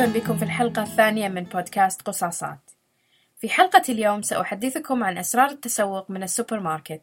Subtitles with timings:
[0.00, 2.58] ومرحبا بكم في الحلقة الثانية من بودكاست قصاصات.
[3.40, 7.02] في حلقة اليوم سأحدثكم عن أسرار التسوق من السوبر ماركت،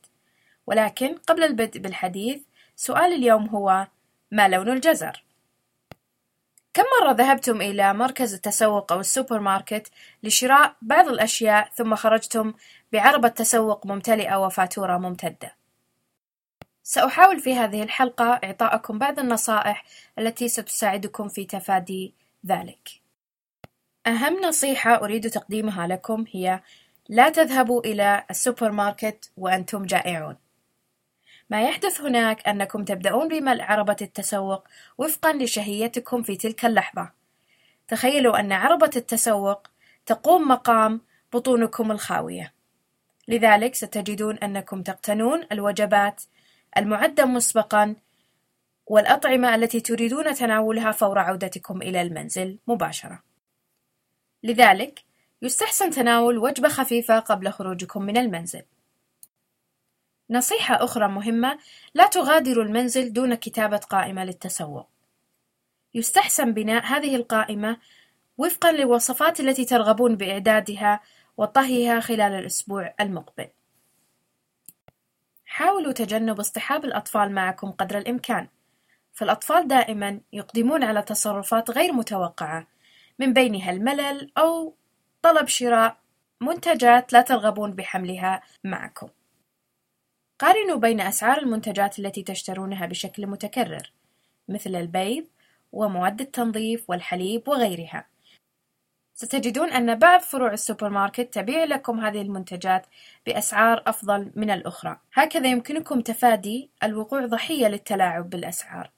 [0.68, 2.42] ولكن قبل البدء بالحديث،
[2.76, 3.88] سؤال اليوم هو:
[4.32, 5.24] ما لون الجزر؟
[6.74, 9.92] كم مرة ذهبتم إلى مركز التسوق أو السوبر ماركت
[10.24, 12.54] لشراء بعض الأشياء ثم خرجتم
[12.94, 15.56] بعربة تسوق ممتلئة وفاتورة ممتدة؟
[16.84, 19.86] سأحاول في هذه الحلقة إعطاءكم بعض النصائح
[20.20, 22.14] التي ستساعدكم في تفادي
[22.46, 22.90] ذلك.
[24.08, 26.62] أهم نصيحة أريد تقديمها لكم هي:
[27.10, 30.38] لا تذهبوا إلى السوبر ماركت وأنتم جائعون.
[31.50, 37.12] ما يحدث هناك أنكم تبدأون بملء عربة التسوق وفقًا لشهيتكم في تلك اللحظة.
[37.88, 39.68] تخيلوا أن عربة التسوق
[40.06, 41.02] تقوم مقام
[41.34, 42.54] بطونكم الخاوية.
[43.28, 46.24] لذلك ستجدون أنكم تقتنون الوجبات
[46.78, 47.96] المعدة مسبقًا
[48.88, 53.24] والأطعمة التي تريدون تناولها فور عودتكم إلى المنزل مباشرة.
[54.44, 55.04] لذلك،
[55.42, 58.64] يستحسن تناول وجبة خفيفة قبل خروجكم من المنزل.
[60.30, 61.58] نصيحة أخرى مهمة:
[61.94, 64.90] لا تغادروا المنزل دون كتابة قائمة للتسوق.
[65.94, 67.78] يستحسن بناء هذه القائمة
[68.38, 71.00] وفقًا للوصفات التي ترغبون بإعدادها
[71.38, 73.48] وطهيها خلال الأسبوع المقبل.
[75.46, 78.48] حاولوا تجنب اصطحاب الأطفال معكم قدر الإمكان،
[79.18, 82.68] فالأطفال دائمًا يقدمون على تصرفات غير متوقعة،
[83.20, 84.74] من بينها الملل أو
[85.22, 85.98] طلب شراء
[86.42, 89.10] منتجات لا ترغبون بحملها معكم.
[90.40, 93.92] قارنوا بين أسعار المنتجات التي تشترونها بشكل متكرر،
[94.50, 95.26] مثل البيض
[95.72, 98.08] ومواد التنظيف والحليب وغيرها.
[99.16, 102.86] ستجدون أن بعض فروع السوبر ماركت تبيع لكم هذه المنتجات
[103.26, 105.00] بأسعار أفضل من الأخرى.
[105.14, 108.97] هكذا يمكنكم تفادي الوقوع ضحية للتلاعب بالأسعار.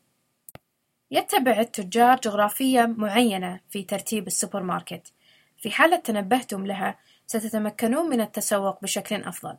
[1.11, 5.13] يتبع التجار جغرافية معينة في ترتيب السوبر ماركت.
[5.57, 6.97] في حالة تنبهتم لها،
[7.27, 9.57] ستتمكنون من التسوق بشكل أفضل.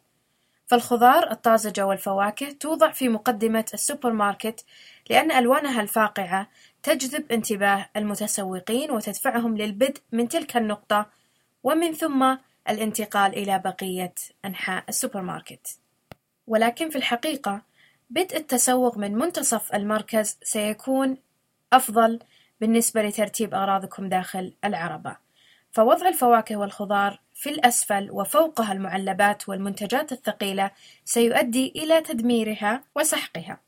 [0.67, 4.65] فالخضار الطازجة والفواكه توضع في مقدمة السوبر ماركت
[5.11, 6.49] لأن ألوانها الفاقعة
[6.83, 11.07] تجذب انتباه المتسوقين وتدفعهم للبدء من تلك النقطة
[11.63, 12.37] ومن ثم
[12.69, 15.79] الانتقال إلى بقية أنحاء السوبر ماركت.
[16.47, 17.63] ولكن في الحقيقة
[18.11, 21.17] بدء التسوق من منتصف المركز سيكون
[21.73, 22.19] أفضل
[22.61, 25.17] بالنسبة لترتيب أغراضكم داخل العربة،
[25.73, 30.71] فوضع الفواكه والخضار في الأسفل وفوقها المعلبات والمنتجات الثقيلة
[31.05, 33.61] سيؤدي إلى تدميرها وسحقها.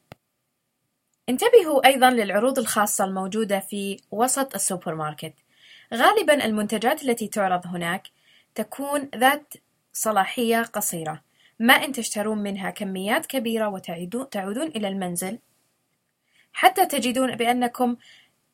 [1.29, 5.35] انتبهوا أيضًا للعروض الخاصة الموجودة في وسط السوبر ماركت.
[5.95, 8.09] غالبًا المنتجات التي تعرض هناك
[8.55, 9.55] تكون ذات
[9.93, 11.23] صلاحية قصيرة،
[11.59, 15.39] ما إن تشترون منها كميات كبيرة وتعودون إلى المنزل
[16.53, 17.97] حتى تجدون بأنكم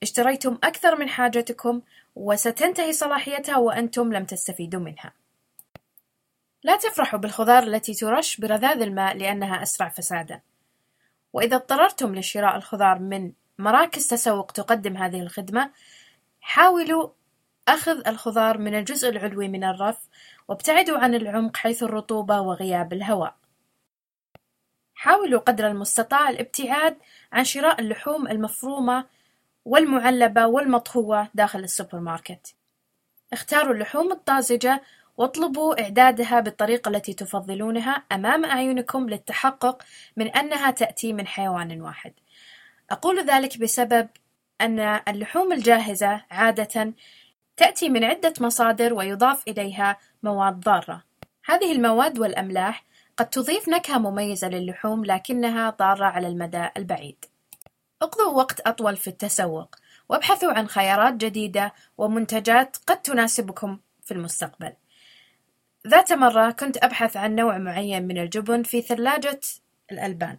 [0.03, 1.81] اشتريتم أكثر من حاجتكم
[2.14, 5.12] وستنتهي صلاحيتها وأنتم لم تستفيدوا منها.
[6.62, 10.41] لا تفرحوا بالخضار التي ترش برذاذ الماء لأنها أسرع فسادا.
[11.32, 15.70] وإذا اضطررتم لشراء الخضار من مراكز تسوق تقدم هذه الخدمة،
[16.41, 17.08] حاولوا
[17.69, 19.98] أخذ الخضار من الجزء العلوي من الرف
[20.48, 23.34] وابتعدوا عن العمق حيث الرطوبة وغياب الهواء.
[24.98, 26.97] حاولوا قدر المستطاع الابتعاد
[27.32, 29.04] عن شراء اللحوم المفرومة
[29.64, 32.54] والمعلبة والمطهوة داخل السوبر ماركت.
[33.32, 34.82] اختاروا اللحوم الطازجة
[35.16, 39.82] واطلبوا إعدادها بالطريقة التي تفضلونها أمام أعينكم للتحقق
[40.16, 42.12] من أنها تأتي من حيوان واحد.
[42.91, 44.08] أقول ذلك بسبب
[44.60, 46.94] أن اللحوم الجاهزة عادة
[47.56, 51.04] تأتي من عدة مصادر ويضاف إليها مواد ضارة.
[51.44, 52.84] هذه المواد والأملاح
[53.18, 57.24] قد تضيف نكهة مميزة للحوم لكنها ضارة على المدى البعيد.
[58.02, 59.76] اقضوا وقت أطول في التسوق
[60.08, 64.72] وابحثوا عن خيارات جديدة ومنتجات قد تناسبكم في المستقبل.
[65.87, 69.40] ذات مرة كنت أبحث عن نوع معين من الجبن في ثلاجة
[69.93, 70.38] الألبان،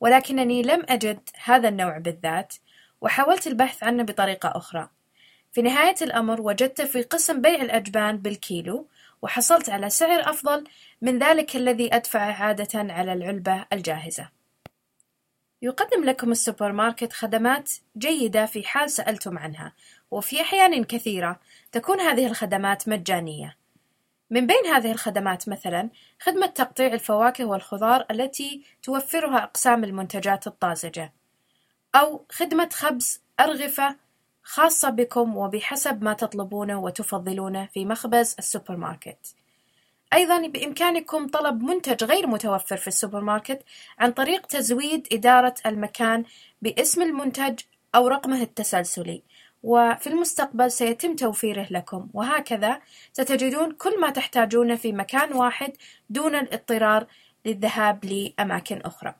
[0.00, 2.54] ولكنني لم أجد هذا النوع بالذات،
[3.00, 4.88] وحاولت البحث عنه بطريقة أخرى.
[5.52, 8.88] في نهاية الأمر وجدت في قسم بيع الأجبان بالكيلو،
[9.22, 10.64] وحصلت على سعر أفضل
[11.02, 14.28] من ذلك الذي أدفعه عادة على العلبة الجاهزة.
[15.62, 19.72] يقدم لكم السوبر ماركت خدمات جيدة في حال سألتم عنها،
[20.10, 21.40] وفي أحيان كثيرة
[21.72, 23.56] تكون هذه الخدمات مجانية.
[24.30, 25.90] من بين هذه الخدمات مثلا
[26.20, 31.12] خدمة تقطيع الفواكه والخضار التي توفرها أقسام المنتجات الطازجة،
[31.94, 33.96] أو خدمة خبز أرغفة
[34.48, 39.34] خاصة بكم وبحسب ما تطلبونه وتفضلونه في مخبز السوبر ماركت.
[40.12, 43.62] أيضًا بإمكانكم طلب منتج غير متوفر في السوبر ماركت
[43.98, 46.24] عن طريق تزويد إدارة المكان
[46.62, 47.60] باسم المنتج
[47.94, 49.22] أو رقمه التسلسلي،
[49.62, 52.08] وفي المستقبل سيتم توفيره لكم.
[52.14, 52.80] وهكذا
[53.12, 55.72] ستجدون كل ما تحتاجونه في مكان واحد
[56.10, 57.06] دون الاضطرار
[57.46, 59.14] للذهاب لأماكن أخرى.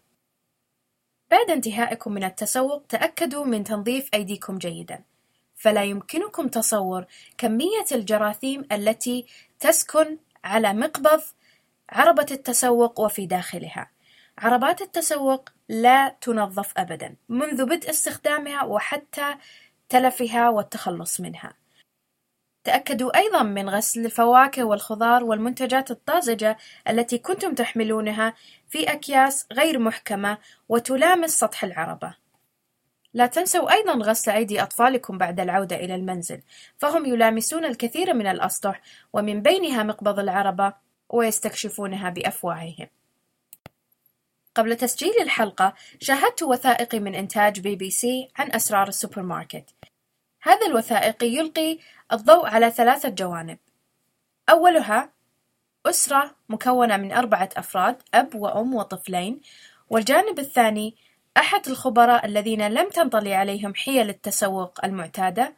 [1.30, 5.02] بعد انتهائكم من التسوق تأكدوا من تنظيف أيديكم جيدا.
[5.56, 7.04] فلا يمكنكم تصور
[7.38, 9.26] كمية الجراثيم التي
[9.60, 11.22] تسكن على مقبض
[11.90, 13.90] عربة التسوق وفي داخلها
[14.38, 19.34] عربات التسوق لا تنظف أبدا منذ بدء استخدامها وحتى
[19.88, 21.52] تلفها والتخلص منها
[22.64, 26.56] تأكدوا أيضا من غسل الفواكه والخضار والمنتجات الطازجة
[26.88, 28.34] التي كنتم تحملونها
[28.68, 30.38] في أكياس غير محكمة
[30.68, 32.25] وتلامس سطح العربة.
[33.16, 36.42] لا تنسوا أيضا غسل أيدي أطفالكم بعد العودة إلى المنزل،
[36.78, 38.80] فهم يلامسون الكثير من الأسطح
[39.12, 40.72] ومن بينها مقبض العربة
[41.08, 42.86] ويستكشفونها بأفواههم.
[44.54, 49.64] قبل تسجيل الحلقة شاهدت وثائقي من إنتاج بي بي سي عن أسرار السوبر ماركت
[50.42, 51.78] هذا الوثائقي يلقي
[52.12, 53.58] الضوء على ثلاثة جوانب
[54.50, 55.10] أولها
[55.86, 59.40] أسرة مكونة من أربعة أفراد أب وأم وطفلين
[59.90, 60.96] والجانب الثاني
[61.36, 65.54] أحد الخبراء الذين لم تنطلي عليهم حيل التسوق المعتادة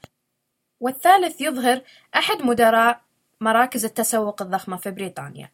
[0.80, 1.82] والثالث يظهر
[2.16, 3.00] أحد مدراء
[3.40, 5.50] مراكز التسوق الضخمة في بريطانيا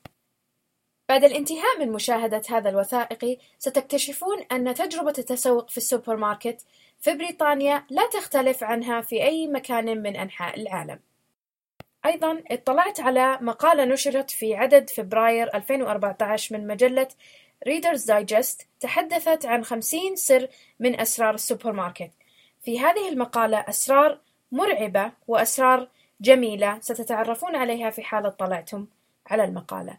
[1.08, 6.66] بعد الانتهاء من مشاهدة هذا الوثائقي ستكتشفون أن تجربة التسوق في السوبر ماركت
[7.00, 11.00] في بريطانيا لا تختلف عنها في أي مكان من أنحاء العالم.
[12.06, 17.08] أيضا اطلعت على مقالة نشرت في عدد فبراير 2014 من مجلة
[17.68, 20.48] Reader's Digest تحدثت عن 50 سر
[20.80, 22.10] من أسرار السوبر ماركت.
[22.64, 24.18] في هذه المقالة أسرار
[24.52, 25.88] مرعبة وأسرار
[26.20, 28.86] جميلة ستتعرفون عليها في حال اطلعتم
[29.26, 29.98] على المقالة.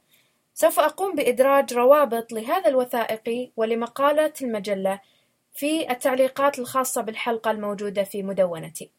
[0.54, 5.00] سوف أقوم بإدراج روابط لهذا الوثائقي ولمقالة المجلة
[5.54, 8.90] في التعليقات الخاصة بالحلقة الموجودة في مدونتي.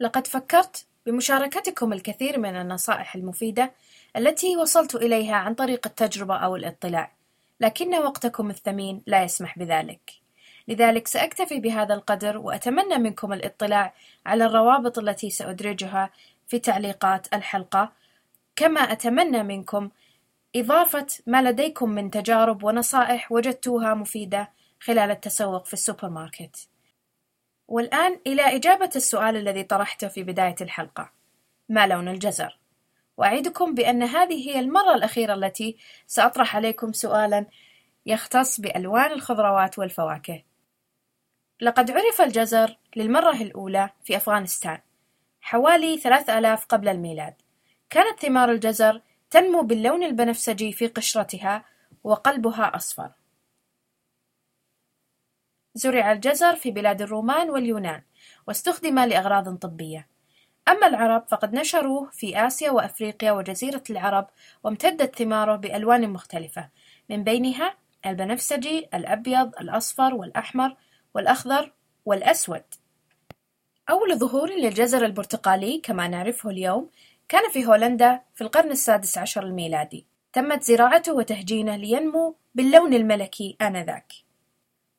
[0.00, 3.72] لقد فكرت بمشاركتكم الكثير من النصائح المفيدة
[4.16, 7.17] التي وصلت إليها عن طريق التجربة أو الاطلاع،
[7.60, 10.12] لكن وقتكم الثمين لا يسمح بذلك.
[10.68, 13.94] لذلك سأكتفي بهذا القدر وأتمنى منكم الاطلاع
[14.26, 16.10] على الروابط التي سأدرجها
[16.46, 17.92] في تعليقات الحلقة،
[18.56, 19.90] كما أتمنى منكم
[20.56, 24.50] إضافة ما لديكم من تجارب ونصائح وجدتوها مفيدة
[24.80, 26.68] خلال التسوق في السوبر ماركت.
[27.68, 31.10] والآن إلى إجابة السؤال الذي طرحته في بداية الحلقة:
[31.68, 32.58] ما لون الجزر؟
[33.18, 35.76] وأعدكم بأن هذه هي المرة الأخيرة التي
[36.06, 37.46] سأطرح عليكم سؤالًا
[38.06, 40.42] يختص بألوان الخضروات والفواكه.
[41.60, 44.78] لقد عرف الجزر للمرة الأولى في أفغانستان
[45.40, 47.34] حوالي ثلاث آلاف قبل الميلاد.
[47.90, 51.64] كانت ثمار الجزر تنمو باللون البنفسجي في قشرتها
[52.04, 53.10] وقلبها أصفر.
[55.74, 58.02] زرع الجزر في بلاد الرومان واليونان
[58.46, 60.17] واستخدم لأغراض طبية
[60.68, 64.26] أما العرب فقد نشروه في آسيا وأفريقيا وجزيرة العرب
[64.64, 66.68] وامتدت ثماره بألوان مختلفة.
[67.08, 67.74] من بينها
[68.06, 70.76] البنفسجي الأبيض الأصفر والأحمر
[71.14, 71.72] والأخضر
[72.04, 72.62] والأسود.
[73.90, 76.90] أول ظهور للجزر البرتقالي كما نعرفه اليوم
[77.28, 80.06] كان في هولندا في القرن السادس عشر الميلادي.
[80.32, 84.12] تمت زراعته وتهجينه لينمو باللون الملكي آنذاك.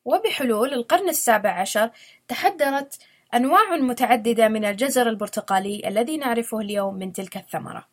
[0.05, 1.89] وبحلول القرن السابع عشر
[2.27, 2.99] تحدرت
[3.33, 7.87] أنواع متعددة من الجزر البرتقالي الذي نعرفه اليوم من تلك الثمرة.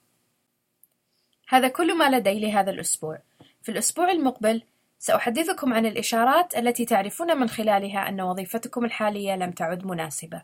[1.49, 3.19] هذا كل ما لدي لهذا الأسبوع.
[3.63, 4.63] في الأسبوع المقبل
[4.99, 10.43] سأحدثكم عن الإشارات التي تعرفون من خلالها أن وظيفتكم الحالية لم تعد مناسبة.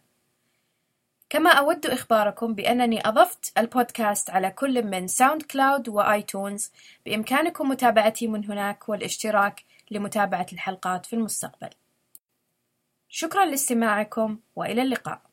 [1.30, 6.70] كما أود إخباركم بأنني أضفت البودكاست على كل من SoundCloud و iTunes
[7.06, 11.70] بإمكانكم متابعتي من هناك والاشتراك لمتابعة الحلقات في المستقبل.
[13.14, 15.31] شكرا لاستماعكم وإلى اللقاء.